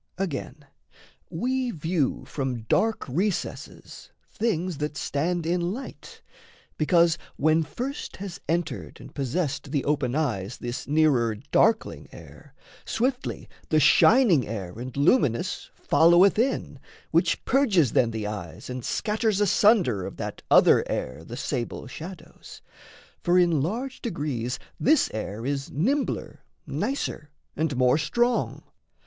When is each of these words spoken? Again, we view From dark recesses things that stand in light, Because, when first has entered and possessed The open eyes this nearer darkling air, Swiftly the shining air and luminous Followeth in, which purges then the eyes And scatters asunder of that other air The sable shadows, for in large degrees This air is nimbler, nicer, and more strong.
Again, 0.17 0.65
we 1.29 1.69
view 1.69 2.25
From 2.25 2.63
dark 2.63 3.07
recesses 3.07 4.09
things 4.31 4.79
that 4.79 4.97
stand 4.97 5.45
in 5.45 5.61
light, 5.61 6.23
Because, 6.75 7.19
when 7.35 7.61
first 7.61 8.15
has 8.15 8.39
entered 8.49 8.99
and 8.99 9.13
possessed 9.13 9.69
The 9.69 9.85
open 9.85 10.15
eyes 10.15 10.57
this 10.57 10.87
nearer 10.87 11.35
darkling 11.51 12.07
air, 12.11 12.55
Swiftly 12.83 13.47
the 13.69 13.79
shining 13.79 14.47
air 14.47 14.71
and 14.79 14.97
luminous 14.97 15.69
Followeth 15.75 16.39
in, 16.39 16.79
which 17.11 17.45
purges 17.45 17.91
then 17.91 18.09
the 18.09 18.25
eyes 18.25 18.71
And 18.71 18.83
scatters 18.83 19.39
asunder 19.39 20.07
of 20.07 20.17
that 20.17 20.41
other 20.49 20.83
air 20.89 21.23
The 21.23 21.37
sable 21.37 21.85
shadows, 21.85 22.63
for 23.21 23.37
in 23.37 23.61
large 23.61 24.01
degrees 24.01 24.57
This 24.79 25.11
air 25.13 25.45
is 25.45 25.69
nimbler, 25.69 26.39
nicer, 26.65 27.29
and 27.55 27.77
more 27.77 27.99
strong. 27.99 28.63